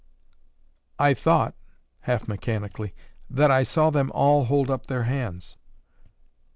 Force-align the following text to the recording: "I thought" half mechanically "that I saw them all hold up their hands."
"I 0.97 1.13
thought" 1.13 1.53
half 1.99 2.27
mechanically 2.27 2.95
"that 3.29 3.51
I 3.51 3.61
saw 3.61 3.91
them 3.91 4.11
all 4.15 4.45
hold 4.45 4.71
up 4.71 4.87
their 4.87 5.03
hands." 5.03 5.57